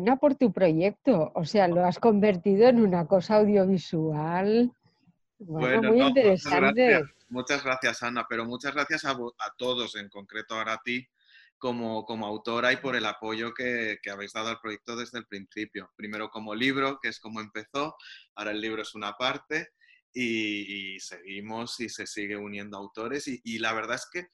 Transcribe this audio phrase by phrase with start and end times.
[0.00, 1.32] enhorabuena por tu proyecto.
[1.34, 4.72] O sea, lo has convertido en una cosa audiovisual.
[5.38, 7.02] Bueno, muy interesante.
[7.28, 8.02] Muchas gracias.
[8.02, 9.16] Ana, pero muchas gracias a,
[9.56, 11.06] todos, en concreto ahora a ti,
[11.58, 15.90] como, como autora y por el apoyo que, habéis dado al proyecto desde el principio.
[15.96, 17.96] Primero como libro, que es como empezó,
[18.34, 19.70] ahora el libro es una parte
[20.12, 24.26] y, seguimos y se sigue uniendo autores y, la verdad es que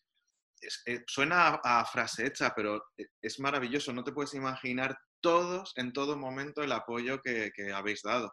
[0.87, 5.93] eh, suena a, frase hecha, pero e, es maravilloso, no te puedes imaginar todos, en
[5.93, 8.33] todo momento, el apoyo que habéis dado.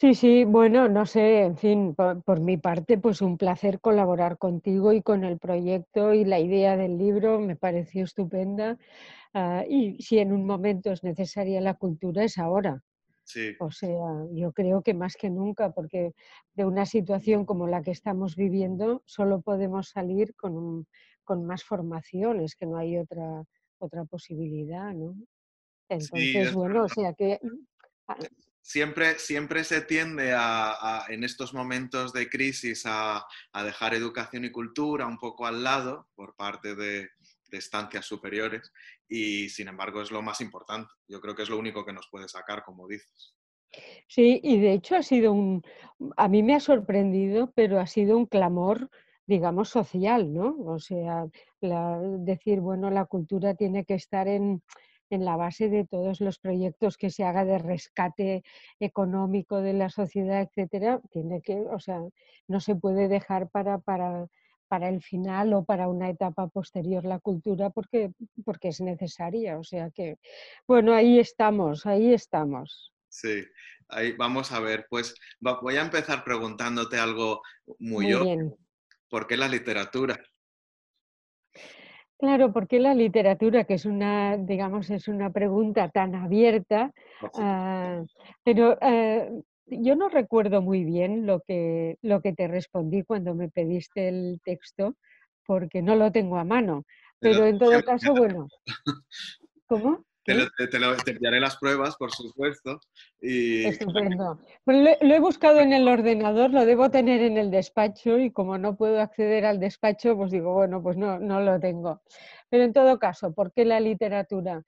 [0.00, 4.94] Sí, sí, bueno, no sé, en fin, por, mi parte, pues un placer colaborar contigo
[4.94, 8.78] y con el proyecto y la idea del libro me pareció estupenda.
[9.34, 12.82] Ah, y si en un momento es necesaria la cultura, es ahora.
[13.24, 13.54] Sí.
[13.60, 16.14] O sea, yo creo que más que nunca, porque
[16.54, 20.86] de una situación como la que estamos viviendo, solo podemos salir con,
[21.24, 23.44] con más formaciones, que no hay otra,
[23.80, 25.16] otra posibilidad, ¿no?
[25.88, 27.40] Entonces, bueno, o sea que
[28.06, 28.16] ah,
[28.62, 33.26] siempre, siempre se tiende a, en estos momentos de crisis a,
[33.64, 37.08] dejar educación y cultura un poco al lado por parte de,
[37.52, 38.72] estancias superiores
[39.08, 40.92] y sin embargo es lo más importante.
[41.08, 43.34] Yo creo que es lo único que nos puede sacar, como dices.
[44.06, 45.64] Sí, y de hecho ha sido un,
[46.16, 48.88] a mí me ha sorprendido, pero ha sido un clamor,
[49.30, 50.56] digamos, social, ¿no?
[50.66, 51.26] O sea,
[52.18, 54.60] decir, bueno, la cultura tiene que estar en,
[55.08, 58.42] en la base de todos los proyectos que se haga de rescate
[58.80, 62.00] económico de la sociedad, etcétera, tiene que, o sea,
[62.48, 64.26] no se puede dejar para, para,
[64.66, 68.10] para el final o para una etapa posterior la cultura porque,
[68.44, 69.58] porque es necesaria.
[69.60, 70.16] O sea que,
[70.66, 72.92] bueno, ahí estamos, ahí estamos.
[73.08, 73.44] Sí,
[73.88, 74.86] ahí vamos a ver.
[74.90, 77.42] Pues voy a empezar preguntándote algo
[77.78, 78.56] muy, muy Bien.
[79.10, 80.18] ¿Por qué la literatura?
[82.16, 86.92] Claro, porque la literatura, que es una, digamos, es una pregunta tan abierta,
[87.34, 88.02] ah,
[88.44, 93.48] pero eh, yo no recuerdo muy bien lo que, lo que te respondí cuando me
[93.48, 94.96] pediste el texto,
[95.46, 96.84] porque no lo tengo a mano.
[97.18, 98.48] Pero en todo caso, bueno.
[99.66, 100.04] ¿Cómo?
[100.70, 102.78] Te, lo, enviaré las pruebas, por supuesto.
[103.20, 103.64] Y...
[103.66, 104.40] Estupendo.
[104.66, 108.76] Lo, he buscado en el ordenador, lo debo tener en el despacho y como no
[108.76, 112.02] puedo acceder al despacho, pues digo, bueno, pues no, no lo tengo.
[112.48, 114.62] Pero en todo caso, ¿por qué la literatura?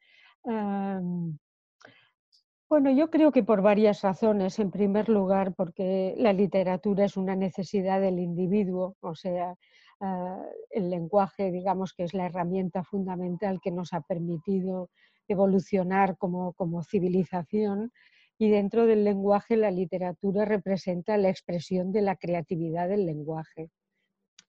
[2.69, 4.59] bueno, yo creo que por varias razones.
[4.59, 9.55] En primer lugar, porque la literatura es una necesidad del individuo, o sea,
[10.01, 14.91] ah, el lenguaje, digamos que es la herramienta fundamental que nos ha permitido
[15.29, 17.93] evolucionar como, civilización
[18.39, 23.71] y dentro del lenguaje la literatura representa la expresión de la creatividad del lenguaje.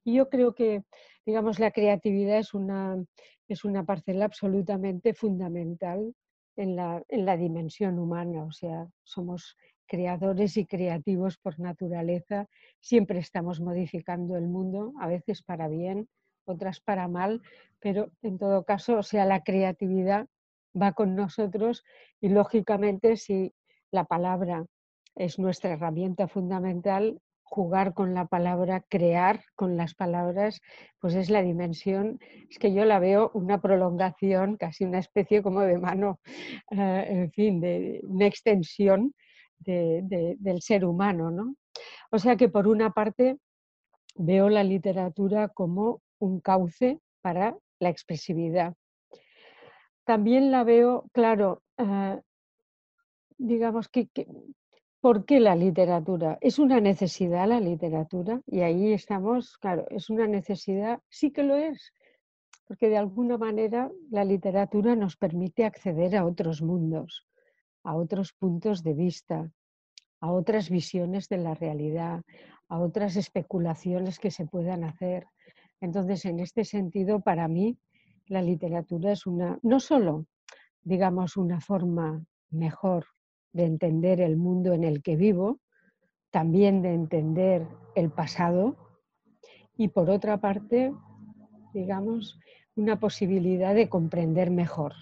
[0.03, 0.83] Y yo creo que,
[1.25, 3.03] digamos, la creatividad es una,
[3.47, 6.13] es una parcela absolutamente fundamental
[6.55, 9.57] en la, en la dimensión humana, o sea, somos
[9.87, 12.47] creadores y creativos por naturaleza,
[12.79, 16.07] siempre estamos modificando el mundo, a veces para bien,
[16.45, 17.41] otras para mal,
[17.79, 20.27] pero en todo caso, o sea, la creatividad
[20.79, 21.83] va con nosotros
[22.19, 23.53] y lógicamente si
[23.91, 24.65] la palabra
[25.15, 30.59] es nuestra herramienta fundamental, jugar con la palabra, crear con las palabras,
[30.99, 32.19] pues es la dimensión,
[32.49, 36.19] es que yo la veo una prolongación, casi una especie como de mano,
[36.71, 39.13] eh, en fin, de una extensión
[39.59, 41.29] del ser humano.
[41.29, 41.55] ¿no?
[42.11, 43.37] O sea que por una parte
[44.15, 48.73] veo la literatura como un cauce para la expresividad
[50.05, 52.19] también la veo, claro, ah,
[53.37, 54.07] digamos que,
[54.99, 56.37] ¿por qué la literatura?
[56.41, 58.41] ¿Es una necesidad la literatura?
[58.45, 61.93] Y ahí estamos, claro, es una necesidad, sí que lo es,
[62.65, 67.27] porque de alguna manera la literatura nos permite acceder a otros mundos,
[67.83, 69.51] a otros puntos de vista,
[70.21, 72.21] a otras visiones de la realidad,
[72.69, 75.27] a otras especulaciones que se puedan hacer.
[75.81, 77.77] Entonces, en este sentido, para mí,
[78.27, 80.25] la literatura es una, no solo,
[80.81, 83.05] digamos, una forma mejor
[83.51, 85.59] de entender el mundo en el que vivo,
[86.31, 88.75] también de entender el pasado
[89.77, 90.93] y por otra parte,
[91.73, 92.39] digamos,
[92.75, 94.93] una posibilidad de comprender mejor.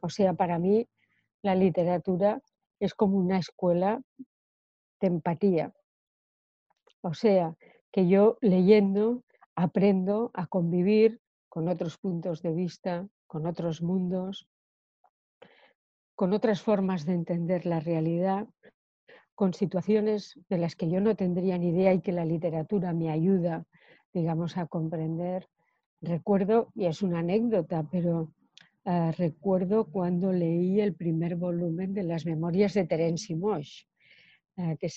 [0.00, 0.88] O sea, para mí
[1.42, 2.40] la literatura
[2.78, 4.00] es como una escuela
[5.00, 5.72] de empatía.
[7.02, 7.56] O sea,
[7.90, 9.24] que yo leyendo
[9.56, 11.20] aprendo a convivir
[11.50, 14.48] con otros puntos de vista, con otros mundos,
[16.14, 18.46] con otras formas de entender la realidad,
[19.34, 23.10] con situaciones de las que yo no tendría ni idea y que la literatura me
[23.10, 23.64] ayuda,
[24.12, 25.48] digamos, a comprender.
[26.00, 28.32] Recuerdo, y es una anécdota, pero
[28.84, 33.88] eh, recuerdo cuando leí el primer volumen de las memorias de Terence Moix,
[34.56, 34.88] eh, que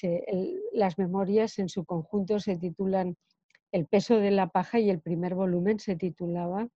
[0.72, 3.16] las memorias en su conjunto se titulan
[3.74, 6.68] El peso de la paja y el primer volumen se titulaba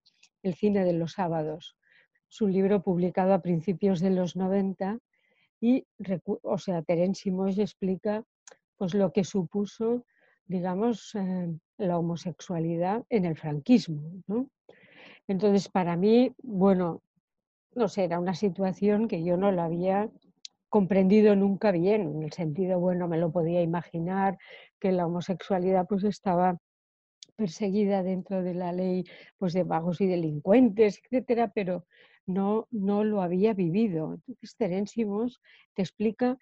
[0.42, 1.76] El cine de los sábados.
[2.28, 4.98] Es un libro publicado a principios de los 90
[5.60, 5.86] y,
[6.42, 8.24] o sea, Terence Moix explica
[8.76, 10.06] pues, lo que supuso,
[10.46, 14.02] digamos, eh, la homosexualidad en el franquismo.
[15.28, 17.00] Entonces, para mí, bueno,
[17.76, 20.10] no sé, era una situación que yo no la había
[20.68, 24.36] comprendido nunca bien, en el sentido, bueno, me lo podía imaginar,
[24.80, 26.58] que la homosexualidad pues estaba
[27.38, 29.04] perseguida dentro de la ley
[29.38, 31.86] pues de vagos y delincuentes, etcétera, pero
[32.26, 34.14] no, no lo había vivido.
[34.14, 35.40] Entonces Terensimos
[35.74, 36.36] te explica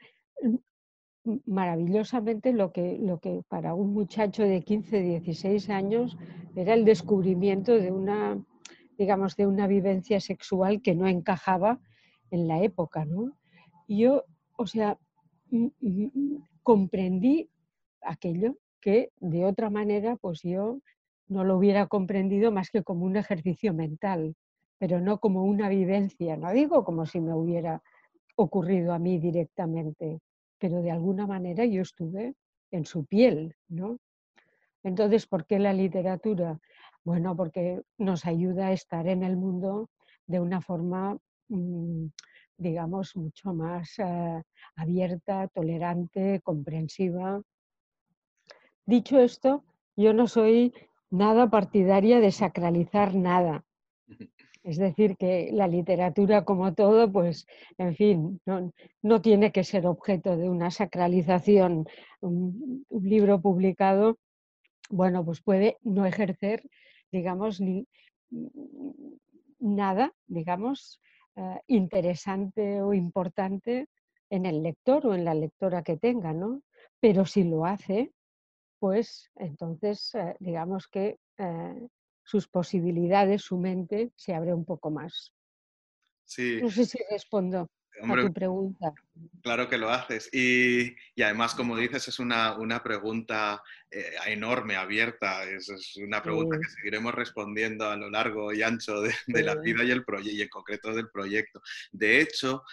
[1.45, 6.17] maravillosamente lo que, lo que para un muchacho de 15, 16 años
[6.55, 8.43] era el descubrimiento de una,
[8.97, 11.79] digamos, de una vivencia sexual que no encajaba
[12.31, 13.37] en la época, ¿no?
[13.87, 14.25] yo,
[14.57, 14.99] o sea,
[16.63, 17.51] comprendí
[18.01, 18.57] aquello
[18.87, 20.79] que de otra manera, pues yo
[21.27, 24.37] no lo hubiera comprendido más que como un ejercicio mental,
[24.79, 27.83] pero no como una vivencia, no digo como si me hubiera
[28.37, 30.21] ocurrido a mí directamente,
[30.61, 32.35] pero de alguna manera yo estuve
[32.71, 33.99] en su piel, ¿no?
[34.85, 36.61] Entonces, ¿por qué la literatura?
[37.03, 39.91] Bueno, porque nos ayuda a estar en el mundo
[40.29, 41.19] de una forma
[41.49, 42.07] mm,
[42.57, 44.43] digamos, mucho más eh,
[44.77, 47.43] abierta, tolerante, comprensiva.
[48.87, 49.65] Dicho esto,
[49.97, 50.73] yo no soy
[51.11, 53.65] nada partidaria de sacralizar nada.
[54.63, 57.47] Es decir, que la literatura como todo, pues,
[57.79, 58.41] en fin,
[59.03, 61.87] no, tiene que ser objeto de una sacralización.
[62.21, 64.19] Un, un, libro publicado,
[64.91, 66.63] bueno, pues puede no ejercer,
[67.13, 67.87] digamos, ni,
[69.61, 71.01] nada, digamos,
[71.37, 73.89] eh, interesante o importante
[74.31, 76.63] en el lector o en la lectora que tenga, ¿no?
[77.01, 78.13] Pero si lo hace,
[78.79, 81.89] pues entonces eh, digamos que eh,
[82.23, 85.33] sus posibilidades, su mente se abre un poco más.
[86.25, 86.59] Sí.
[86.61, 87.69] No sé si respondo
[88.03, 88.93] a tu pregunta.
[89.43, 90.29] Claro que lo haces.
[90.33, 95.45] Y, además, como dices, es una, pregunta eh, enorme, abierta.
[95.45, 99.91] Es, una pregunta que seguiremos respondiendo a lo largo y ancho de, la vida y,
[99.91, 101.63] el y en concreto del proyecto.
[101.93, 102.65] De hecho,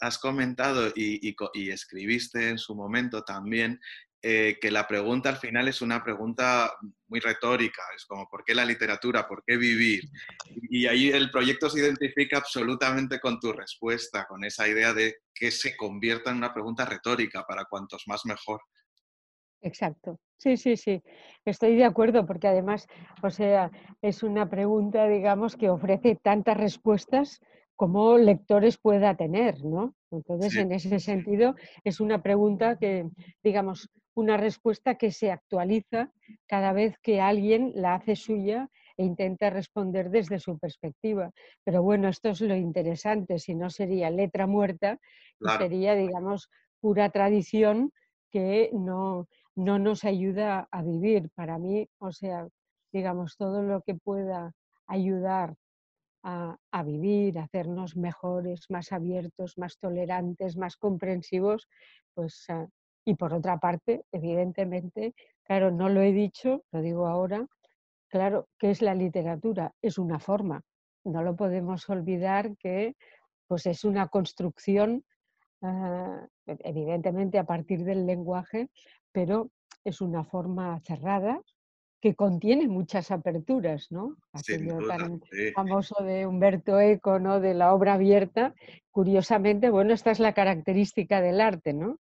[0.00, 3.80] has, comentado y, y, escribiste en su momento también
[4.28, 6.72] eh, que la pregunta al final es una pregunta
[7.06, 9.28] muy retórica, es como ¿por qué la literatura?
[9.28, 10.02] ¿Por qué vivir?
[10.68, 15.52] Y ahí el proyecto se identifica absolutamente con tu respuesta, con esa idea de que
[15.52, 18.62] se convierta en una pregunta retórica, para cuantos más mejor.
[19.60, 20.18] Exacto.
[20.38, 21.00] Sí, sí, sí.
[21.44, 22.88] Estoy de acuerdo porque además,
[23.22, 23.70] o sea,
[24.02, 27.40] es una pregunta, digamos, que ofrece tantas respuestas
[27.76, 29.94] como lectores pueda tener, ¿no?
[30.10, 33.06] Entonces, en ese sentido, es una pregunta que,
[33.44, 36.10] digamos, una respuesta que se actualiza
[36.46, 41.30] cada vez que alguien la hace suya e intenta responder desde su perspectiva.
[41.64, 44.98] Pero bueno, esto es lo interesante, si no sería letra muerta,
[45.58, 46.48] sería, digamos,
[46.80, 47.92] pura tradición
[48.30, 51.28] que no, no nos ayuda a vivir.
[51.34, 52.48] Para mí, o sea,
[52.92, 54.54] digamos, todo lo que pueda
[54.86, 55.56] ayudar
[56.22, 61.68] a, a, vivir, a hacernos mejores, más abiertos, más tolerantes, más comprensivos,
[62.14, 62.66] pues ah,
[63.06, 67.46] y por otra parte, evidentemente, claro, no lo he dicho, lo digo ahora,
[68.08, 69.72] claro, ¿qué es la literatura?
[69.80, 70.62] Es una forma.
[71.04, 72.96] No lo podemos olvidar que
[73.46, 75.04] pues es una construcción,
[75.62, 78.70] ah, evidentemente a partir del lenguaje,
[79.12, 79.50] pero
[79.84, 81.40] es una forma cerrada
[82.00, 84.16] que contiene muchas aperturas, ¿no?
[84.32, 85.22] Aquello tan
[85.54, 87.38] famoso de Humberto Eco, ¿no?
[87.38, 88.52] De la obra abierta.
[88.90, 91.98] Curiosamente, bueno, esta es la característica del arte, ¿no?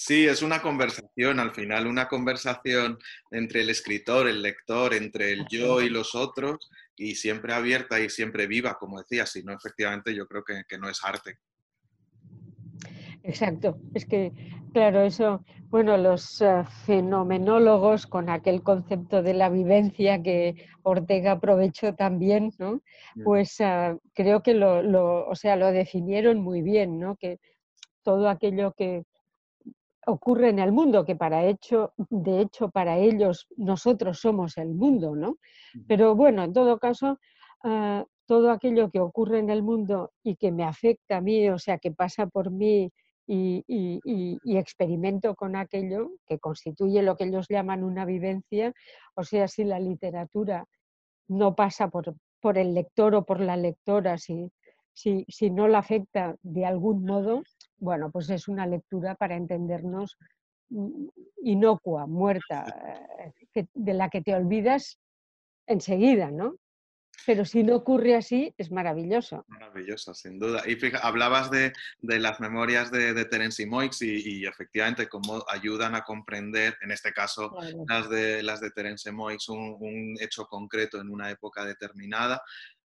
[0.00, 3.00] Sí, es una conversación al final, una conversación
[3.32, 8.08] entre el escritor, el lector, entre el yo y los otros, y siempre abierta y
[8.08, 11.38] siempre viva, como decía, si no, efectivamente yo creo que, no es arte.
[13.24, 14.30] Exacto, es que,
[14.72, 21.96] claro, eso, bueno, los eh, fenomenólogos con aquel concepto de la vivencia que Ortega aprovechó
[21.96, 22.82] también, ¿no?
[23.16, 23.24] Mm.
[23.24, 27.16] Pues ah, creo que lo, lo, o sea, lo definieron muy bien, ¿no?
[27.16, 27.40] Que
[28.04, 29.02] todo aquello que,
[30.08, 35.14] ocurre en el mundo, que para hecho, de hecho para ellos nosotros somos el mundo,
[35.14, 35.36] ¿no?
[35.86, 37.18] Pero bueno, en todo caso,
[37.62, 41.58] ah, todo aquello que ocurre en el mundo y que me afecta a mí, o
[41.58, 42.90] sea, que pasa por mí
[43.26, 43.64] y,
[44.44, 48.72] experimento con aquello, que constituye lo que ellos llaman una vivencia,
[49.14, 50.64] o sea, si la literatura
[51.28, 54.50] no pasa por, por el lector o por la lectora, si,
[54.94, 57.42] si, si no la afecta de algún modo,
[57.78, 60.16] bueno, pues es una lectura para entendernos
[60.70, 61.08] mm,
[61.44, 62.64] inocua, muerta,
[63.54, 64.98] eh, de la que te olvidas
[65.66, 66.56] enseguida, ¿no?
[67.26, 69.44] Pero si no ocurre así, es maravilloso.
[69.48, 70.62] Maravilloso, sin duda.
[70.66, 76.02] Y fíjate, hablabas de, las memorias de, de Terence Moix y, efectivamente cómo ayudan a
[76.02, 77.54] comprender, en este caso,
[77.88, 82.40] las, de, las de Terence Moix, un, hecho concreto en una época determinada.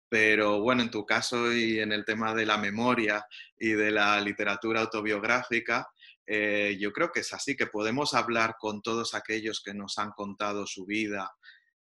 [0.09, 3.27] Pero bueno, en tu caso y en el tema de la memoria
[3.59, 5.89] y de la literatura autobiográfica,
[6.27, 10.13] eh, yo creo que es así, que podemos hablar con todos aquellos que nos han
[10.13, 11.31] contado su vida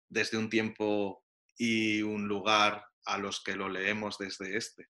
[0.10, 1.24] desde un tiempo
[1.58, 4.88] y un lugar a los que lo leemos desde este.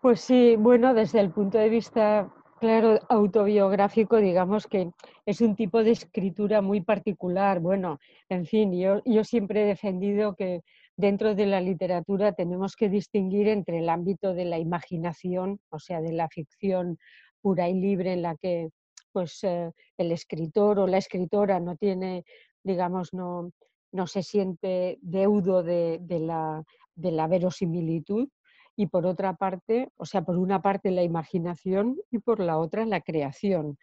[0.00, 4.90] Pues sí, bueno, desde el punto de vista, claro, autobiográfico, digamos que
[5.24, 7.60] es un tipo de escritura muy particular.
[7.60, 10.62] Bueno, en fin, yo, yo siempre he defendido que
[11.02, 16.00] dentro de la literatura tenemos que distinguir entre el ámbito de la imaginación, o sea,
[16.00, 16.96] de la ficción
[17.40, 18.68] pura y libre en la que
[19.10, 22.24] pues eh, el escritor o la escritora no tiene,
[22.62, 23.50] digamos, no,
[23.90, 26.62] no se siente deudo de, la,
[26.94, 28.28] de la verosimilitud
[28.76, 32.86] y por otra parte, o sea, por una parte la imaginación y por la otra
[32.86, 33.76] la creación.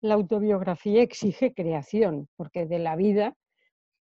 [0.00, 3.36] La autobiografía exige creación, porque de la vida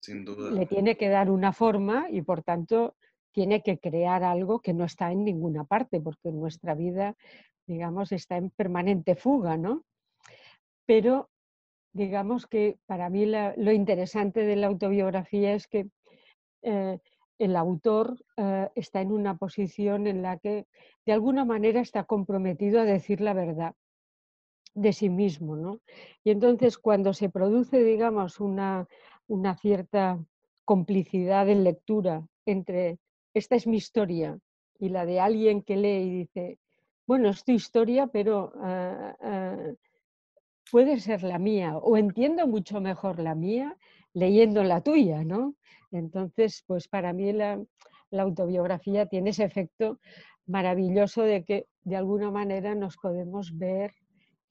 [0.07, 2.95] le tiene que dar una forma y por tanto
[3.31, 7.15] tiene que crear algo que no está en ninguna parte, porque nuestra vida,
[7.65, 9.83] digamos, está en permanente fuga, ¿no?
[10.85, 11.29] Pero
[11.93, 15.87] digamos que para mí lo interesante de la autobiografía es que
[16.63, 16.99] eh,
[17.39, 20.65] el autor eh, está en una posición en la que
[21.05, 23.75] de alguna manera está comprometido a decir la verdad
[24.75, 25.79] de sí mismo, ¿no?
[26.23, 28.87] Y entonces cuando se produce, digamos, una,
[29.27, 30.23] una cierta
[30.65, 32.99] complicidad en lectura entre
[33.33, 34.37] esta es mi historia
[34.79, 36.59] y la de alguien que lee y dice,
[37.07, 39.73] bueno, es tu historia, pero ah, ah,
[40.71, 43.77] puede ser la mía o entiendo mucho mejor la mía
[44.13, 45.55] leyendo la tuya, ¿no?
[45.91, 47.63] Entonces, pues para mí la,
[48.11, 49.99] autobiografía tiene ese efecto
[50.45, 53.91] maravilloso de que de alguna manera nos podemos ver,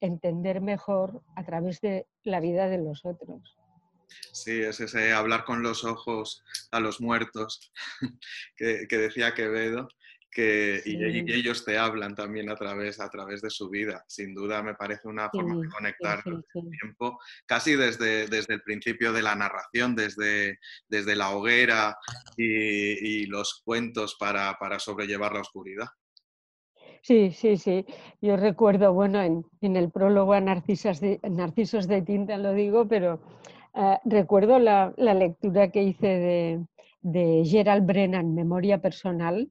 [0.01, 3.57] entender mejor a través de la vida de los otros.
[4.31, 7.71] Sí, es ese hablar con los ojos a los muertos
[8.57, 9.87] que, que decía Quevedo
[10.33, 14.03] que, y, ellos te hablan también a través, a través de su vida.
[14.07, 16.43] Sin duda me parece una forma de conectar el
[16.79, 21.97] tiempo, casi desde, desde el principio de la narración, desde, desde la hoguera
[22.35, 25.87] y, los cuentos para, para, sobrellevar la oscuridad.
[27.01, 27.85] Sí, sí, sí.
[28.21, 33.19] Yo recuerdo, bueno, en, en el prólogo a de, Narcisos de Tinta lo digo, pero
[33.75, 36.65] eh, recuerdo la, lectura que hice de,
[37.01, 39.49] de Gerald Brennan, Memoria Personal,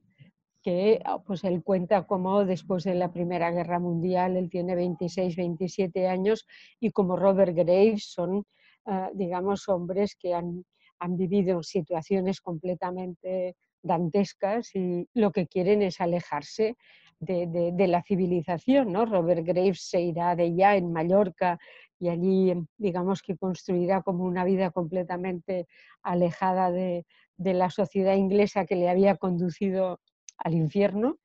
[0.63, 5.35] que ah, pues él cuenta cómo después de la Primera Guerra Mundial él tiene 26,
[5.35, 6.47] 27 años
[6.79, 8.45] y como Robert Graves son,
[8.85, 10.63] ah, digamos, hombres que han,
[10.99, 16.77] han vivido situaciones completamente dantescas y lo que quieren es alejarse
[17.19, 18.91] de, de, la civilización.
[18.91, 19.05] ¿no?
[19.05, 21.59] Robert Graves se irá de ya en Mallorca
[21.99, 25.67] y allí, digamos que construirá como una vida completamente
[26.01, 27.05] alejada de,
[27.37, 29.99] de la sociedad inglesa que le había conducido
[30.37, 31.17] al infierno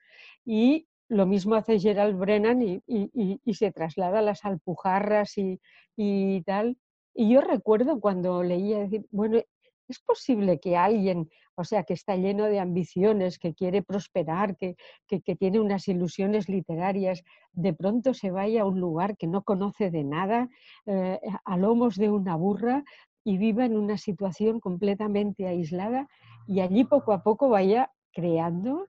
[0.44, 6.76] y lo mismo hace Gerald Brennan y, se traslada a las Alpujarras y, tal.
[7.14, 9.40] Y yo recuerdo cuando leía decir, bueno,
[9.88, 14.76] es posible que alguien, o sea, que está lleno de ambiciones, que quiere prosperar, que,
[15.08, 19.90] que, tiene unas ilusiones literarias, de pronto se vaya a un lugar que no conoce
[19.90, 20.48] de nada,
[20.86, 22.84] eh, a lomos de una burra
[23.24, 26.06] y viva en una situación completamente aislada
[26.46, 28.86] y allí poco a poco vaya creando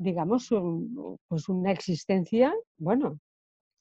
[0.00, 0.48] digamos,
[1.28, 3.20] pues una existencia, bueno,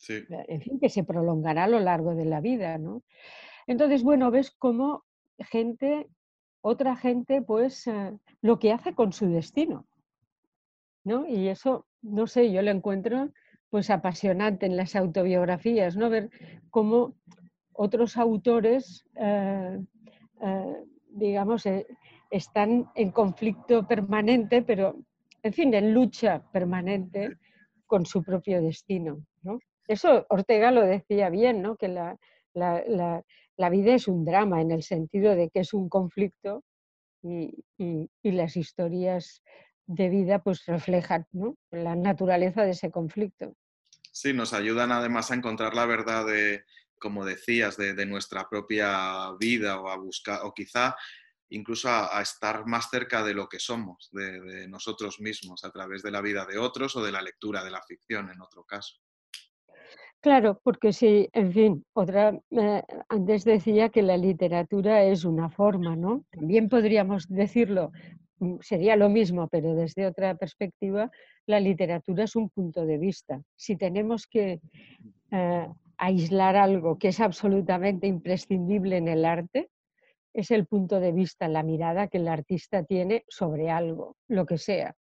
[0.09, 3.03] eh, en fin, que se prolongará a lo largo de la vida, ¿no?
[3.67, 5.05] Entonces, bueno, ves cómo
[5.37, 6.09] gente,
[6.61, 9.85] otra gente, pues eh, lo que hace con su destino,
[11.03, 11.27] ¿no?
[11.27, 13.29] Y eso, no sé, yo lo encuentro
[13.69, 16.09] pues apasionante en las autobiografías, ¿no?
[16.09, 16.29] Ver
[16.71, 17.13] cómo
[17.73, 19.79] otros autores, eh,
[21.09, 21.65] digamos,
[22.29, 24.95] están en conflicto permanente, pero
[25.43, 27.37] en fin, en lucha permanente
[27.85, 29.25] con su propio destino.
[29.41, 29.59] ¿no?
[29.87, 31.75] Eso Ortega lo decía bien, ¿no?
[31.75, 32.17] que la,
[33.67, 36.63] vida es un drama en el sentido de que es un conflicto
[37.21, 37.65] y,
[38.23, 39.43] las historias
[39.85, 41.25] de vida pues reflejan
[41.71, 43.53] la naturaleza de ese conflicto.
[44.13, 46.63] Sí, nos ayudan además a encontrar la verdad de,
[46.99, 50.95] como decías, de, de nuestra propia vida o a buscar, o quizá
[51.49, 56.11] incluso a, estar más cerca de lo que somos, de, nosotros mismos, a través de
[56.11, 58.95] la vida de otros o de la lectura de la ficción, en otro caso.
[60.21, 65.95] Claro, porque sí, en fin, otra, eh, antes decía que la literatura es una forma,
[65.95, 66.25] ¿no?
[66.31, 67.91] También podríamos decirlo,
[68.39, 71.09] mm, sería lo mismo, pero desde otra perspectiva,
[71.45, 73.41] la literatura es un punto de vista.
[73.55, 74.59] Si tenemos que
[75.31, 79.69] eh, aislar algo que es absolutamente imprescindible en el arte,
[80.33, 84.57] es el punto de vista, la mirada que el artista tiene sobre algo, lo que
[84.57, 84.95] sea.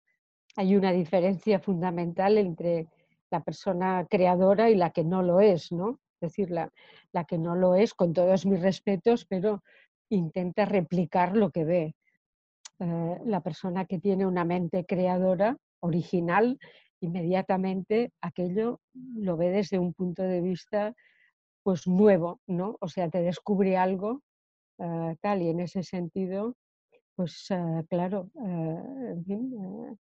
[0.56, 2.88] Hay una diferencia fundamental entre
[3.30, 5.98] la persona creadora y la que no lo es, ¿no?
[6.20, 6.70] Es decir, la,
[7.12, 9.62] la que no lo es, con todos mis respetos, pero
[10.10, 11.94] intenta replicar lo que ve.
[12.80, 16.58] Eh, la persona que tiene una mente creadora, original,
[17.00, 18.80] inmediatamente aquello
[19.16, 20.94] lo ve desde un punto de vista
[21.62, 22.76] pues nuevo, ¿no?
[22.80, 24.22] O sea, te descubre algo
[24.78, 26.54] eh, tal y en ese sentido,
[27.14, 29.98] pues eh, claro, en fin,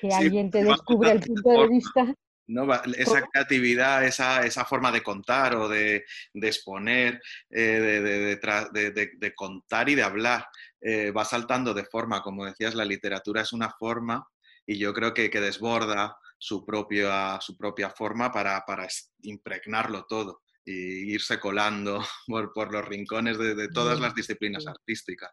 [0.00, 2.14] que alguien te descubre el punto de vista
[2.46, 2.72] ¿no?
[2.96, 9.88] Esa creatividad, esa, esa, forma de contar o de, de exponer, eh, de, de, contar
[9.88, 10.46] y de hablar,
[10.80, 14.26] eh, va saltando de forma, como decías, la literatura es una forma
[14.66, 18.86] y yo creo que, que desborda su propia, su propia forma para, para
[19.22, 25.32] impregnarlo todo y irse colando por, por los rincones de, todas las disciplinas artísticas.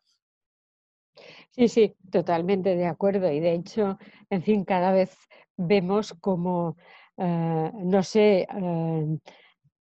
[1.51, 3.31] Sí, sí, totalmente de acuerdo.
[3.31, 3.97] Y de hecho,
[4.29, 5.15] en fin, cada vez
[5.55, 6.77] vemos como
[7.17, 9.17] eh, no sé, eh,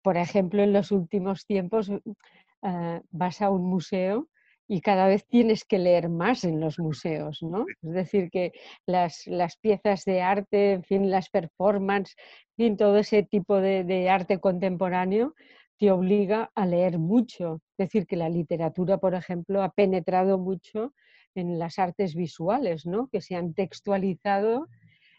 [0.02, 4.30] por ejemplo, en los últimos tiempos eh, vas a un museo
[4.68, 7.66] y cada vez tienes que leer más en los museos, ¿no?
[7.82, 8.52] Es decir, que
[8.86, 9.26] las,
[9.62, 12.16] piezas de arte, en fin, las performances,
[12.58, 15.36] en todo ese tipo de, de, arte contemporáneo
[15.78, 17.62] te obliga a leer mucho.
[17.78, 20.94] Es decir, que la literatura, por ejemplo, ha penetrado mucho
[21.36, 23.08] en las artes visuales, ¿no?
[23.10, 24.68] Que se han textualizado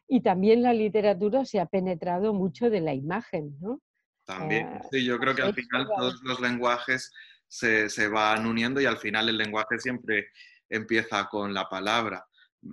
[0.08, 3.80] y también la literatura se ha penetrado mucho de la imagen, ¿no?
[4.24, 7.12] También, ah, sí, yo creo que al final todos los lenguajes
[7.46, 10.28] se, se, van uniendo y al final el lenguaje siempre
[10.68, 12.26] empieza con la palabra,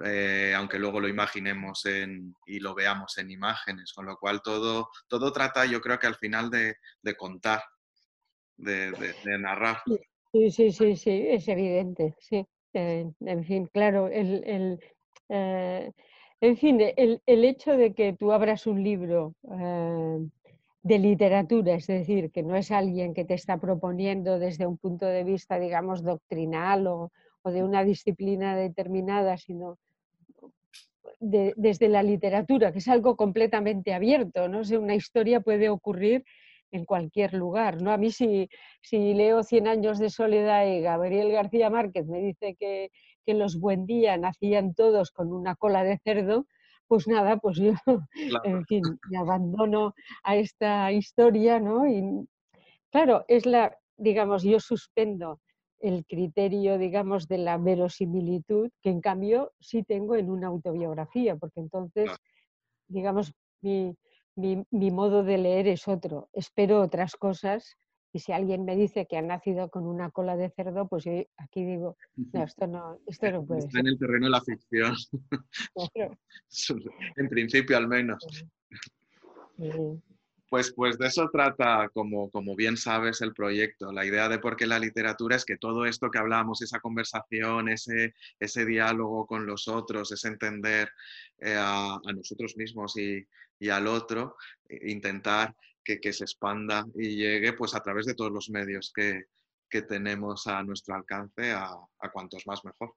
[0.04, 4.90] eh, aunque luego lo imaginemos en, y lo veamos en imágenes, con lo cual todo,
[5.08, 7.64] todo trata, yo creo que al final de, de contar,
[8.58, 9.82] de, de, narrar.
[10.32, 12.46] Sí, sí, sí, sí, es evidente, sí.
[12.74, 14.80] Eh, en fin, claro, el, el
[15.30, 15.94] eh,
[16.42, 20.20] en fin, el, hecho de que tú abras un libro eh,
[20.84, 25.06] de literatura, es decir, que no es alguien que te está proponiendo desde un punto
[25.06, 27.12] de vista, digamos, doctrinal o,
[27.44, 29.78] de una disciplina determinada, sino
[31.20, 34.64] desde la literatura, que es algo completamente abierto, ¿no?
[34.64, 36.24] sé, una historia puede ocurrir
[36.76, 37.82] en cualquier lugar.
[37.82, 37.92] ¿no?
[37.92, 38.50] A mí si,
[38.82, 42.92] si leo Cien años de soledad y Gabriel García Márquez me dice que,
[43.26, 46.46] que los buen día nacían todos con una cola de cerdo,
[46.88, 47.74] pues nada, pues yo,
[48.44, 51.88] en fin, me abandono a esta historia, ¿no?
[51.88, 52.28] Y
[52.92, 55.40] claro, es la, digamos, yo suspendo
[55.80, 61.60] el criterio, digamos, de la verosimilitud, que en cambio sí tengo en una autobiografía, porque
[61.60, 62.10] entonces,
[62.88, 63.96] digamos, mi,
[64.36, 66.30] mi, modo de leer es otro.
[66.34, 67.78] Espero otras cosas
[68.12, 71.12] y si alguien me dice que ha nacido con una cola de cerdo, pues yo
[71.38, 74.96] aquí digo, no, esto no, esto no puede Está en el terreno de la ficción.
[77.16, 78.26] en principio al menos.
[80.50, 83.92] Pues, pues de eso trata, como, como bien sabes, el proyecto.
[83.92, 87.70] La idea de por qué la literatura es que todo esto que hablamos, esa conversación,
[87.70, 90.90] ese, ese diálogo con los otros, ese entender
[91.40, 93.26] eh, a, nosotros mismos y,
[93.60, 94.36] y al otro,
[94.70, 95.56] e intentar
[95.86, 99.26] que, se expanda y llegue pues a través de todos los medios que,
[99.90, 101.78] tenemos a nuestro alcance a,
[102.14, 102.96] cuantos más mejor.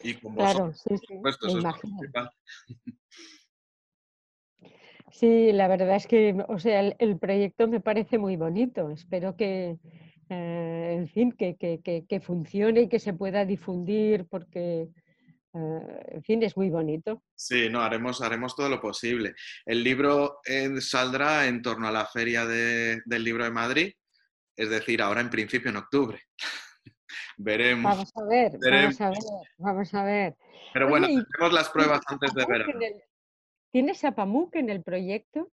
[0.00, 1.14] Y con claro, sí, sí,
[5.12, 8.90] Sí, la verdad es que, o sea, el, proyecto me parece muy bonito.
[8.90, 9.78] Espero que,
[10.28, 14.88] eh, en fin, que, que, funcione y que se pueda difundir porque,
[15.54, 17.22] eh, en fin, es muy bonito.
[17.34, 19.34] Sí, no, haremos, haremos todo lo posible.
[19.64, 23.92] El libro eh, saldrá en torno a la feria del libro de Madrid,
[24.56, 26.20] es decir, ahora en principio en octubre.
[27.38, 27.90] veremos.
[27.90, 29.18] Vamos a ver, vamos a ver,
[29.56, 30.36] vamos a ver.
[30.74, 32.72] Pero bueno, tenemos las pruebas antes de verano.
[33.70, 35.52] ¿Tienes a Pamuk en el proyecto?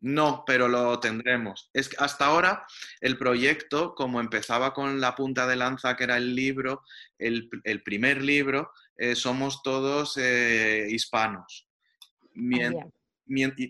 [0.00, 1.70] No, pero lo tendremos.
[1.72, 2.66] Es que hasta ahora
[3.00, 6.82] el proyecto, como empezaba con la punta de lanza, que era el libro,
[7.18, 11.68] el, el primer libro, eh, somos todos eh, hispanos.
[12.60, 12.86] Ah,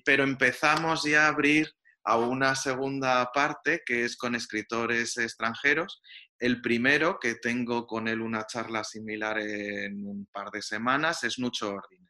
[0.05, 1.73] pero empezamos ya a abrir
[2.05, 6.03] a una segunda parte que es con escritores extranjeros
[6.39, 11.39] El primero, que tengo con él una charla similar en un par de semanas, es
[11.39, 12.09] Nucho Ordine.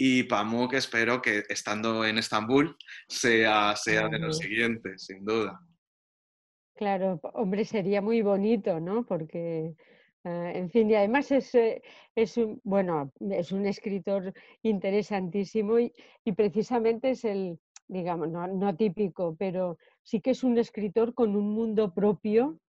[0.00, 2.76] Y Pamuk espero que estando en Estambul
[3.08, 5.60] sea, sea de los siguientes, sin duda.
[6.76, 9.04] Claro, hombre, sería muy bonito, ¿no?
[9.04, 9.74] Porque,
[10.22, 11.82] eh, en fin, y además es, eh,
[12.14, 14.32] es, un, bueno, es un escritor
[14.62, 15.92] interesantísimo y,
[16.36, 17.58] precisamente es el,
[17.88, 22.60] digamos, no, típico, pero sí que es un escritor con un mundo propio,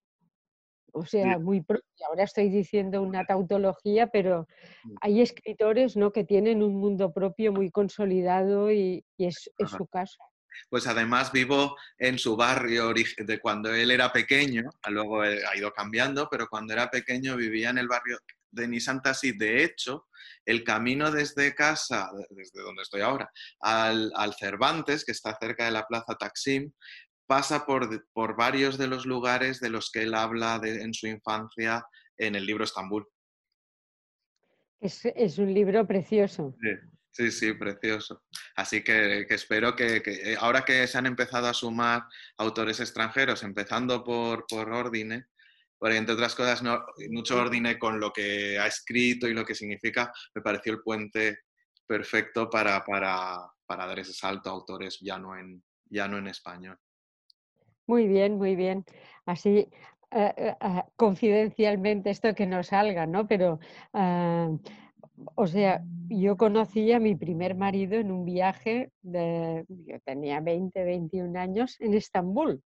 [0.94, 1.86] o sea, muy propio.
[2.08, 4.48] Ahora estoy diciendo una tautología, pero
[5.02, 6.12] hay escritores ¿no?
[6.12, 10.20] que tienen un mundo propio muy consolidado y, es, es su caso
[10.70, 16.28] pues además vivo en su barrio de cuando él era pequeño, luego ha ido cambiando,
[16.30, 18.18] pero cuando era pequeño vivía en el barrio
[18.52, 19.38] de Nisantasi.
[19.38, 20.08] De hecho,
[20.46, 25.86] el camino desde casa, desde donde estoy ahora, al, Cervantes, que está cerca de la
[25.86, 26.72] plaza Taksim,
[27.30, 31.86] pasa por, por, varios de los lugares de los que él habla en su infancia
[32.18, 33.08] en el libro Estambul.
[34.80, 36.56] Es, un libro precioso.
[37.12, 38.24] Sí, sí, precioso.
[38.56, 42.04] Así que, espero que, eh, ahora que se han empezado a sumar
[42.38, 45.28] autores extranjeros, empezando por, por Ordine,
[45.78, 49.54] porque entre otras cosas, no, mucho Ordine con lo que ha escrito y lo que
[49.54, 51.42] significa, me pareció el puente
[51.86, 53.38] perfecto para, para,
[53.68, 56.80] para dar ese salto a autores ya no en, ya no en español.
[57.90, 58.86] Muy bien, muy bien.
[59.26, 59.68] Así,
[60.12, 63.28] eh, eh, ah, confidencialmente esto que no salga, ¿no?
[63.28, 63.60] Pero
[63.94, 64.52] ah,
[65.34, 70.84] o sea, yo conocí a mi primer marido en un viaje, de, yo tenía 20,
[70.84, 72.62] 21 años, en Estambul.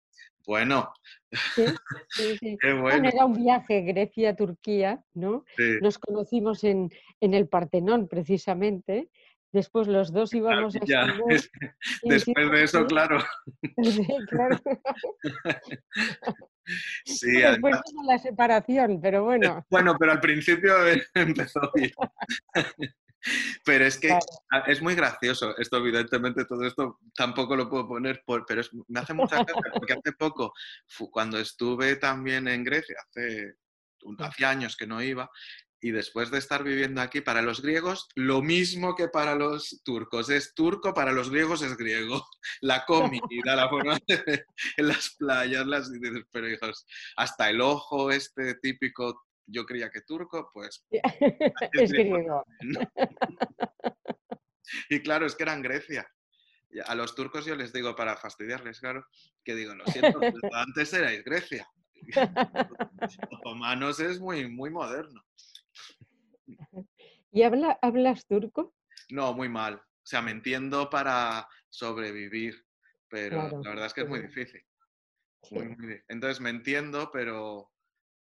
[0.44, 0.92] Bueno.
[1.30, 1.66] Sí,
[2.40, 3.08] sí, Qué bueno.
[3.08, 5.44] Era un viaje Grecia-Turquía, ¿no?
[5.80, 9.08] Nos conocimos en, en el Partenón, precisamente,
[9.52, 11.40] Después los dos íbamos a Estambul.
[12.02, 13.22] Después de eso, claro.
[13.82, 14.58] Sí, claro.
[17.04, 19.66] Sí, Después de la separación, pero bueno.
[19.68, 20.72] Bueno, pero al principio
[21.12, 21.90] empezó bien.
[23.64, 24.16] Pero es que
[24.68, 29.12] es muy gracioso esto, evidentemente, todo esto tampoco lo puedo poner, por, pero me hace
[29.12, 30.52] mucha gracia porque hace poco,
[31.10, 33.54] cuando estuve también en Grecia, hace,
[34.18, 35.28] hace años que no iba,
[35.84, 40.30] y después de estar viviendo aquí, para los griegos, lo mismo que para los turcos.
[40.30, 42.24] Es turco, para los griegos es griego.
[42.60, 43.20] La comida,
[43.56, 45.90] la forma de en las playas, las...
[46.30, 50.86] Pero hijos, hasta el ojo este típico, yo creía que turco, pues...
[51.72, 52.44] Es, griego.
[54.88, 56.08] Y claro, es que era en Grecia.
[56.86, 59.04] A los turcos yo les digo, para fastidiarles, claro,
[59.44, 60.20] que digo, lo siento,
[60.52, 61.68] antes erais Grecia.
[63.30, 65.24] Otomanos es muy, muy moderno.
[67.32, 68.74] ¿Y habla, hablas turco?
[69.10, 69.76] No, muy mal.
[69.76, 72.66] O sea, me entiendo para sobrevivir,
[73.08, 74.62] pero la verdad es que es muy difícil.
[76.08, 77.72] Entonces me entiendo, pero,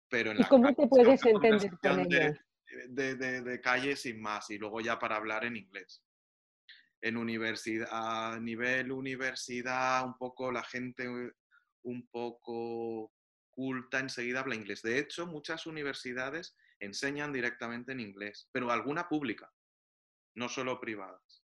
[0.09, 2.38] pero en ¿Y cómo te puedes entender con ellos?
[2.88, 6.03] De, de, de, calle sin más y luego ya para hablar en inglés.
[7.00, 11.07] En universidad, a nivel universidad, un poco la gente
[11.83, 13.12] un poco
[13.50, 14.83] culta enseguida habla inglés.
[14.83, 19.52] De hecho, muchas universidades enseñan directamente en inglés, pero alguna pública,
[20.34, 21.44] no solo privadas.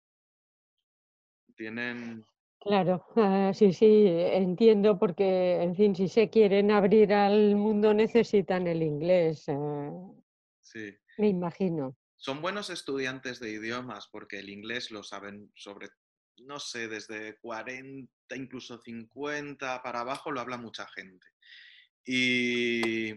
[1.55, 2.25] Tienen...
[2.59, 3.05] Claro,
[3.53, 9.45] sí, sí, entiendo porque, en fin, si se quieren abrir al mundo necesitan el inglés.
[9.49, 9.91] Ah,
[10.61, 10.97] sí.
[11.17, 11.95] Me imagino.
[12.17, 15.89] Son buenos estudiantes de idiomas porque el inglés lo saben sobre,
[16.37, 21.27] no sé, desde 40, incluso 50 para abajo lo habla mucha gente.
[22.05, 23.13] Y,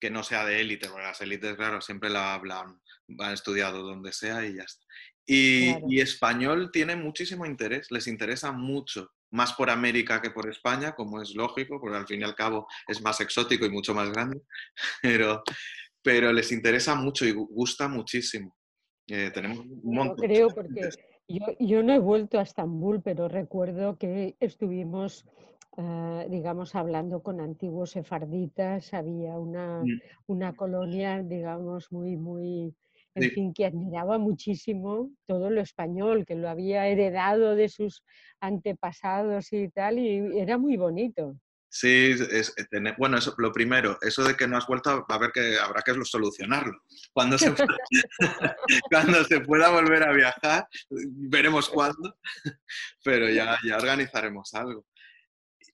[0.00, 2.80] que no sea de élite, porque las élites, claro, siempre la hablan,
[3.18, 4.84] han estudiado donde sea y ya está.
[5.26, 11.22] Y, español tiene muchísimo interés, les interesa mucho, más por América que por España, como
[11.22, 14.40] es lógico, porque al fin y al cabo es más exótico y mucho más grande,
[15.02, 15.42] pero,
[16.02, 18.56] pero les interesa mucho y gusta muchísimo.
[19.06, 20.16] Eh, tenemos un montón.
[20.16, 20.88] creo porque
[21.28, 25.26] yo, yo no he vuelto a Estambul, pero recuerdo que estuvimos
[25.80, 30.00] eh, digamos, hablando con antiguos sefarditas, había una, mm.
[30.26, 32.74] una colonia, digamos, muy, muy,
[33.14, 38.02] en fin, que admiraba muchísimo todo lo español, que lo había heredado de sus
[38.40, 41.36] antepasados y tal, y era muy bonito.
[41.72, 45.18] Sí, es, eh, bueno, eso, lo primero, eso de que no has vuelto, va a
[45.18, 46.76] haber que, habrá que solucionarlo.
[47.12, 47.54] Cuando se,
[48.90, 52.16] cuando se pueda volver a viajar, veremos cuándo,
[53.04, 54.84] pero ya, ya organizaremos algo.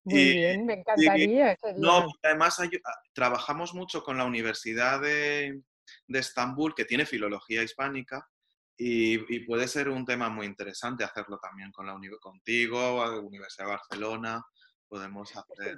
[0.06, 1.58] Muy bien, me encantaría.
[1.78, 2.68] no, además ah,
[3.12, 5.60] trabajamos mucho con la Universidad de,
[6.06, 8.28] Estambul, que tiene filología hispánica,
[8.76, 14.44] y, puede ser un tema muy interesante hacerlo también con la contigo, Universidad de Barcelona.
[14.86, 15.76] podemos hacer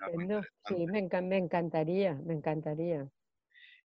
[0.67, 0.99] Sí, me,
[1.39, 3.09] encantaría, me encantaría.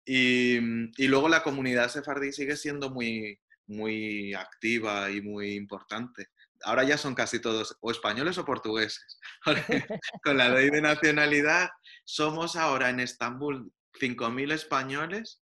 [0.04, 0.58] Y,
[1.02, 6.28] y, luego la comunidad sefardí sigue siendo muy, muy activa y muy importante.
[6.64, 9.20] Ahora ya son casi todos o españoles o portugueses.
[10.24, 11.68] Con la ley de nacionalidad
[12.04, 15.42] somos ahora en Estambul 5.000 españoles.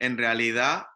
[0.00, 0.86] En realidad,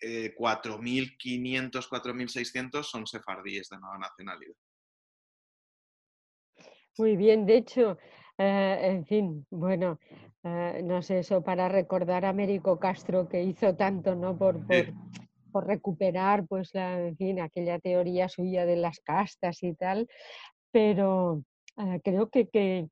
[0.00, 4.54] eh, 4.600 son sefardíes de nueva nacionalidad.
[6.98, 7.98] Muy bien, de hecho,
[8.36, 9.98] eh, en fin, bueno,
[10.42, 14.36] eh, no sé, eso para recordar a Américo Castro que hizo tanto, ¿no?
[14.36, 14.92] Por, por,
[15.54, 20.08] recuperar, pues, la, en fin, aquella teoría suya de las castas y tal,
[20.70, 21.42] pero
[22.02, 22.88] creo que, que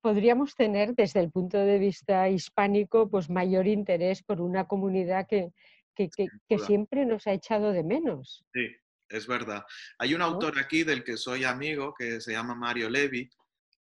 [0.00, 5.50] podríamos tener desde el punto de vista hispánico pues mayor interés por una comunidad que,
[5.94, 8.44] que, siempre nos ha echado de menos.
[8.52, 8.68] Sí,
[9.08, 9.62] es verdad.
[9.98, 13.28] Hay un autor aquí del que soy amigo que se llama Mario Levi,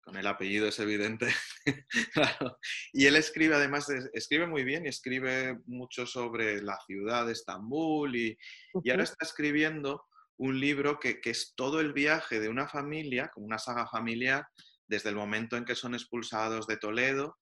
[0.06, 1.34] con el apellido es evidente,
[2.92, 8.14] y él escribe además, escribe muy bien y escribe mucho sobre la ciudad de Estambul
[8.14, 8.38] y,
[8.84, 13.32] y ahora está escribiendo un libro que, que, es todo el viaje de una familia,
[13.34, 14.46] como una saga familiar,
[14.86, 17.36] desde el momento en que son expulsados de Toledo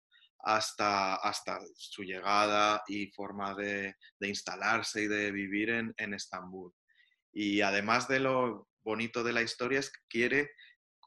[0.43, 6.73] hasta, hasta su llegada y forma de, instalarse y de vivir en, Estambul.
[7.33, 10.51] Y además de lo bonito de la historia es que quiere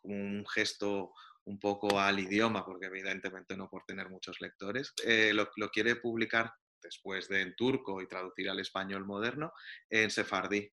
[0.03, 1.13] un gesto
[1.45, 6.51] un poco al idioma, porque evidentemente no por tener muchos lectores, eh, lo, quiere publicar
[6.81, 9.51] después de en turco y traducir al español moderno
[9.89, 10.71] en sefardí.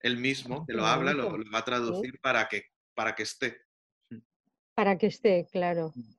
[0.00, 3.62] Él mismo, ah, que lo habla, lo, va a traducir para, que, para que esté
[4.74, 5.92] para que esté, claro.
[5.94, 6.14] Mm.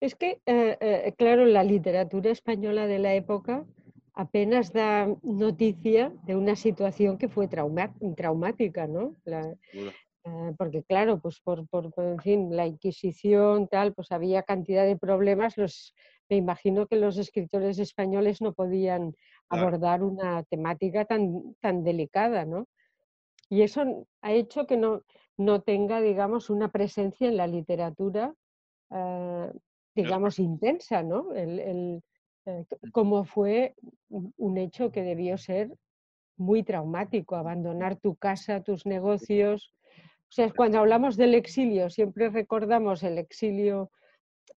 [0.00, 3.64] Es que, eh, eh, claro, la literatura española de la época
[4.14, 9.16] apenas da noticia de una situación que fue traumática, ¿no?
[10.24, 15.56] Eh, porque claro, pues por, en fin, la Inquisición, tal, pues había cantidad de problemas.
[15.56, 15.94] Los,
[16.28, 19.14] me imagino que los escritores españoles no podían
[19.48, 22.68] abordar una temática tan, tan delicada, ¿no?
[23.50, 25.02] Y eso ha hecho que no,
[25.36, 28.34] no tenga, digamos, una presencia en la literatura,
[28.90, 29.52] eh,
[29.94, 31.34] digamos, intensa, ¿no?
[31.34, 32.02] El,
[32.46, 33.74] eh, como fue
[34.08, 35.70] un hecho que debió ser
[36.36, 39.72] muy traumático, abandonar tu casa, tus negocios.
[40.32, 43.90] O sea, cuando hablamos del exilio, siempre recordamos el exilio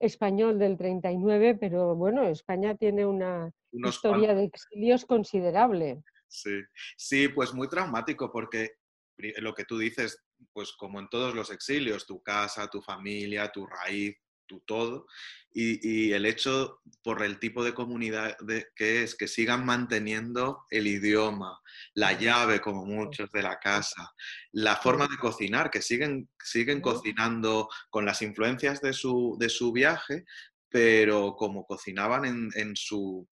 [0.00, 6.02] español del 39, pero bueno, España tiene una historia de exilios considerable.
[6.28, 6.62] Sí,
[6.96, 8.76] sí, pues muy traumático porque
[9.18, 13.66] lo que tú dices, pues como en todos los exilios, tu casa, tu familia, tu
[13.66, 15.06] raíz, tu todo,
[15.52, 18.36] y, el hecho por el tipo de comunidad
[18.74, 21.58] que es, que sigan manteniendo el idioma,
[21.94, 24.10] la llave como muchos de la casa,
[24.52, 29.72] la forma de cocinar, que siguen, siguen cocinando con las influencias de su, de su
[29.72, 30.24] viaje,
[30.68, 33.26] pero como cocinaban en, en su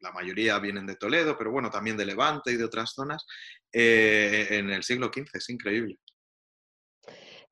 [0.00, 3.26] la mayoría vienen de Toledo, pero bueno, también de Levante y de otras zonas,
[3.72, 5.28] eh, en el siglo XV.
[5.34, 5.98] Es increíble.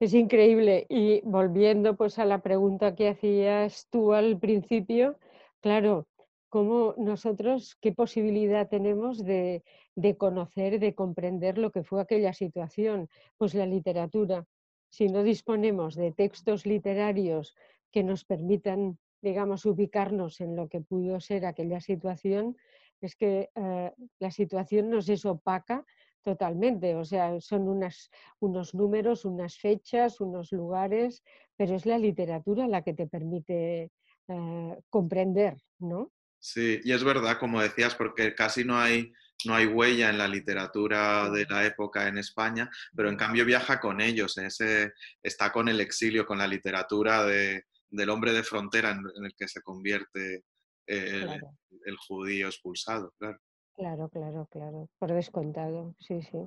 [0.03, 0.85] Es increíble.
[0.89, 5.17] Y volviendo pues a la pregunta que hacías tú al principio,
[5.61, 6.09] claro,
[6.49, 9.63] ¿cómo nosotros, qué posibilidad tenemos de,
[9.95, 13.09] de conocer, de comprender lo que fue aquella situación?
[13.39, 14.45] Pues la literatura.
[14.91, 17.55] Si no disponemos de textos literarios
[17.93, 22.57] que nos permitan digamos, ubicarnos en lo que pudo ser aquella situación,
[23.01, 25.87] es que eh, la situación nos es opaca
[26.23, 31.23] totalmente, o sea, son unas, unos números, unas fechas, unos lugares,
[31.57, 33.91] pero es la literatura la que te permite
[34.29, 36.13] eh, comprender, ¿no?
[36.39, 39.13] Sí, y es verdad, como decías, porque casi no hay,
[39.45, 43.79] no hay huella en la literatura de la época en España, pero en cambio viaja
[43.79, 48.91] con ellos, ese, está con el exilio, con la literatura de, del hombre de frontera
[48.91, 50.45] en, el que se convierte
[50.87, 53.39] el, judío expulsado, claro.
[53.77, 56.39] Claro, claro, claro, por descontado, sí, sí.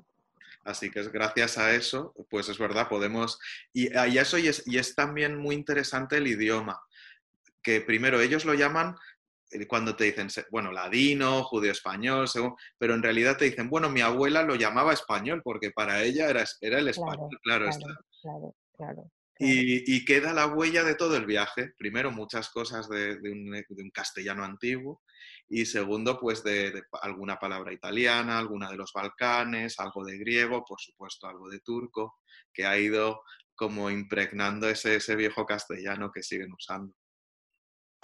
[0.64, 3.40] Así que es gracias a eso, pues es verdad, podemos...
[3.74, 6.80] Y, eso y es, y es también muy interesante el idioma,
[7.62, 8.96] que primero ellos lo llaman
[9.52, 13.90] eh, cuando te dicen, bueno, ladino, judío español, según, pero en realidad te dicen, bueno,
[13.90, 18.56] mi abuela lo llamaba español porque para ella era, era el español, claro, claro, claro,
[18.76, 21.74] claro, y, queda la huella de todo el viaje.
[21.78, 25.02] Primero, muchas cosas de, un, castellano antiguo
[25.48, 30.80] y segundo, pues de, alguna palabra italiana, alguna de los Balcanes, algo de griego, por
[30.80, 32.20] supuesto, algo de turco,
[32.54, 33.22] que ha ido
[33.56, 36.94] como impregnando ese, ese viejo castellano que siguen usando.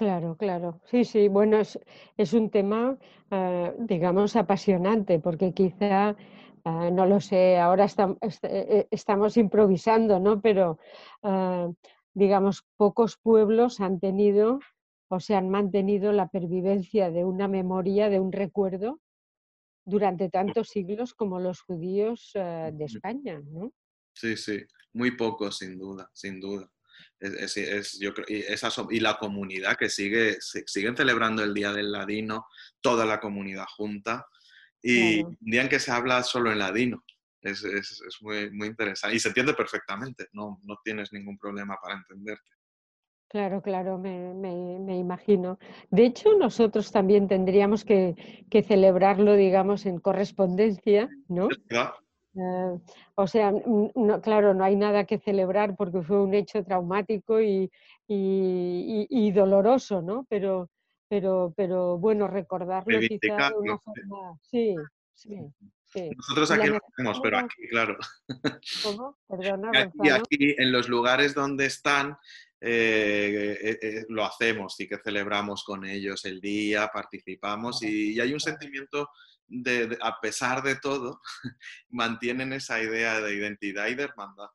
[0.02, 0.82] Claro, claro.
[0.86, 1.28] Sí, sí.
[1.28, 2.98] Bueno, es, un tema,
[3.30, 6.15] eh, digamos, apasionante, porque quizá
[6.63, 7.88] Ah, no lo sé, ahora
[8.43, 10.41] eh, estamos improvisando, ¿no?
[10.41, 10.80] Pero,
[11.24, 11.69] ah,
[12.13, 14.60] digamos, pocos pueblos han tenido
[15.10, 19.02] o se han mantenido la pervivencia de una memoria, de un recuerdo,
[19.86, 23.74] durante tantos siglos como los judíos ah, de España, ¿no?
[24.13, 26.69] Sí, sí, muy pocos, sin duda, sin duda.
[27.19, 28.43] Es, yo creo, y,
[28.95, 32.47] y, la comunidad que sigue, siguen celebrando el Día del Ladino,
[32.82, 34.26] toda la comunidad junta,
[34.82, 37.04] y un día en que se habla solo en ladino.
[37.41, 41.76] Es, es, es, muy, muy interesante y se entiende perfectamente, no, no tienes ningún problema
[41.82, 42.52] para entenderte.
[43.32, 45.58] Claro, claro, me, me, me, imagino.
[45.89, 51.48] De hecho, nosotros también tendríamos que, que celebrarlo, digamos, en correspondencia, ¿no?
[52.34, 52.80] Uh,
[53.15, 57.72] o sea, no, claro, no hay nada que celebrar porque fue un hecho traumático y,
[58.08, 60.26] y, y doloroso, ¿no?
[60.30, 60.70] Pero,
[61.12, 64.39] pero, pero bueno, recordarlo quizá de una forma.
[64.43, 64.74] Sí,
[65.13, 65.36] sí.
[65.88, 66.10] Sí.
[66.15, 67.97] Nosotros aquí lo hacemos, pero aquí, claro.
[68.82, 69.17] ¿Cómo?
[69.28, 72.17] Perdona, aquí, aquí, en los lugares donde están,
[72.62, 78.21] eh, eh, eh, lo hacemos, sí que celebramos con ellos el día, participamos y, y
[78.21, 79.10] hay un sentimiento
[79.47, 81.19] de, de, a pesar de todo,
[81.89, 84.47] mantienen esa idea de identidad y de hermandad.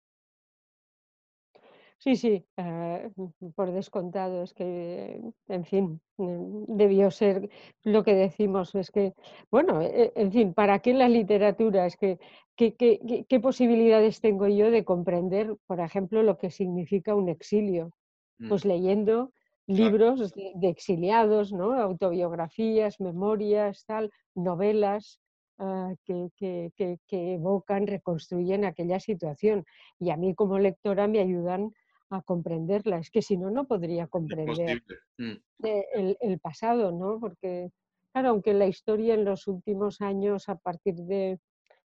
[2.07, 3.11] Sí, sí, eh,
[3.57, 7.51] por descontado, es que, en fin, mm, debió ser
[7.83, 9.13] lo que decimos, es que,
[9.51, 11.85] bueno, e, en fin, ¿para qué la literatura?
[11.85, 12.21] Es que,
[12.55, 17.91] ¿qué, qué, qué posibilidades tengo yo de comprender, por ejemplo, lo que significa un exilio?
[18.39, 18.49] Mm.
[18.51, 19.33] Pues leyendo
[19.67, 21.73] libros de, de exiliados, ¿no?
[21.75, 25.21] Autobiografías, memorias, tal, novelas,
[25.59, 29.65] Uh, que, que, que, que, evocan, reconstruyen aquella situación.
[29.99, 31.73] Y a mí como lectora me ayudan
[32.11, 32.99] a comprenderla.
[32.99, 34.83] Es que si no, no podría comprender
[35.19, 35.33] mm.
[35.59, 37.19] el, el, pasado, ¿no?
[37.19, 37.71] Porque,
[38.13, 41.41] claro, aunque la historia en los últimos años, a partir de,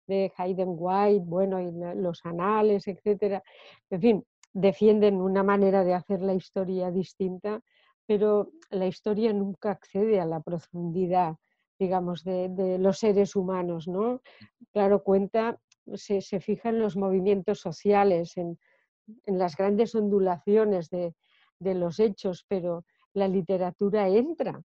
[0.07, 3.43] de Hayden White, bueno, y los anales, etcétera,
[3.91, 7.61] en fin, defienden una manera de hacer la historia distinta,
[8.07, 11.37] pero la historia nunca accede a la profundidad,
[11.79, 14.23] digamos, de, de los seres humanos, ¿no?
[14.73, 15.61] Claro, cuenta,
[15.95, 18.59] se, se fija en los movimientos sociales, en,
[19.25, 21.15] en las grandes ondulaciones de,
[21.59, 24.63] de, los hechos, pero la literatura entra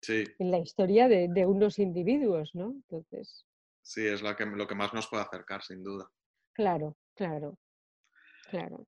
[0.00, 0.24] sí.
[0.38, 2.70] en la historia de, de, unos individuos, ¿no?
[2.70, 3.46] Entonces.
[3.82, 6.10] Sí, es lo que, lo que más nos puede acercar, sin duda.
[6.52, 7.58] Claro, claro,
[8.50, 8.86] claro.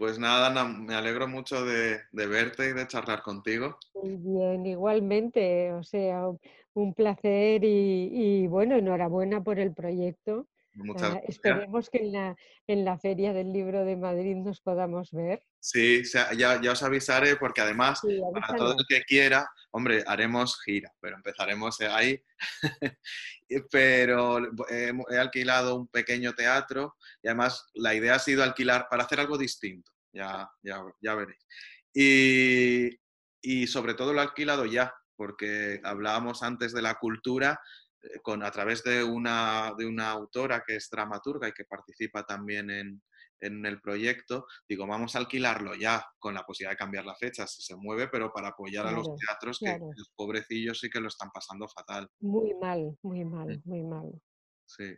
[0.00, 3.78] Pues nada, Ana, me alegro mucho de, de, verte y de charlar contigo.
[3.94, 6.24] Muy bien, igualmente, o sea,
[6.72, 10.48] un placer y, y bueno, enhorabuena por el proyecto.
[10.74, 15.10] Muchas uh, esperemos que en la, en la Feria del Libro de Madrid nos podamos
[15.10, 15.42] ver.
[15.58, 16.02] Sí,
[16.36, 20.92] ya, ya os avisaré porque además, sí, para todo el que quiera, hombre, haremos gira,
[21.00, 22.22] pero empezaremos ahí.
[23.70, 29.04] pero he, he, alquilado un pequeño teatro y además la idea ha sido alquilar para
[29.04, 31.44] hacer algo distinto, ya, ya, ya veréis.
[31.92, 32.90] Y,
[33.42, 37.60] y sobre todo lo he alquilado ya, porque hablábamos antes de la cultura eh,
[38.22, 42.70] con, a través de una, de una autora que es dramaturga y que participa también
[42.70, 43.02] en,
[43.40, 47.46] en, el proyecto, digo, vamos a alquilarlo ya con la posibilidad de cambiar la fecha
[47.46, 49.90] si se mueve, pero para apoyar claro, a los teatros claro.
[49.90, 52.08] que los pobrecillos sí que lo están pasando fatal.
[52.20, 54.12] Muy mal, muy mal, muy mal.
[54.66, 54.94] Sí.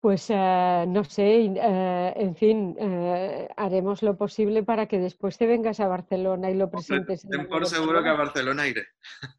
[0.00, 5.46] Pues uh, no sé, uh, en fin, uh, haremos lo posible para que después te
[5.46, 7.26] vengas a Barcelona y lo presentes.
[7.28, 8.86] Ten por seguro que a Barcelona iré.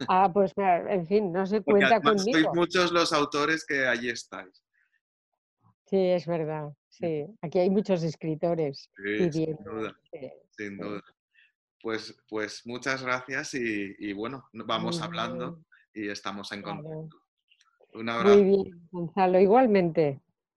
[0.09, 2.31] Ah, pues en fin, no se cuenta conmigo.
[2.31, 4.63] Sois muchos los autores que allí estáis.
[5.85, 6.73] Sí, es verdad.
[6.89, 8.89] Sí, aquí hay muchos escritores.
[8.97, 9.95] Sí, sin duda.
[10.11, 11.01] Sí, sin duda.
[11.81, 15.61] Pues, pues muchas gracias y, y bueno, vamos Muy hablando
[15.93, 16.07] bien.
[16.07, 17.09] y estamos en contacto.
[17.93, 18.35] Un abrazo.
[18.35, 20.19] Muy bien, Gonzalo, igualmente.